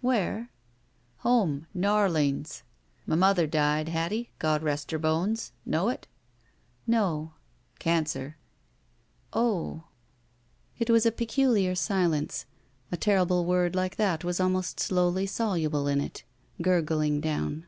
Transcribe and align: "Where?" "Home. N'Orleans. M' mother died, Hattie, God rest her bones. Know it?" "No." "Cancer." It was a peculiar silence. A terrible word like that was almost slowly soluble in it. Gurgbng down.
"Where?" 0.00 0.48
"Home. 1.18 1.66
N'Orleans. 1.74 2.62
M' 3.06 3.18
mother 3.18 3.46
died, 3.46 3.90
Hattie, 3.90 4.30
God 4.38 4.62
rest 4.62 4.90
her 4.90 4.98
bones. 4.98 5.52
Know 5.66 5.90
it?" 5.90 6.08
"No." 6.86 7.34
"Cancer." 7.78 8.38
It 9.34 9.84
was 10.88 11.04
a 11.04 11.12
peculiar 11.12 11.74
silence. 11.74 12.46
A 12.90 12.96
terrible 12.96 13.44
word 13.44 13.74
like 13.76 13.96
that 13.96 14.24
was 14.24 14.40
almost 14.40 14.80
slowly 14.80 15.26
soluble 15.26 15.86
in 15.86 16.00
it. 16.00 16.24
Gurgbng 16.62 17.20
down. 17.20 17.66